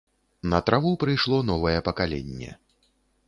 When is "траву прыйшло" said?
0.67-1.41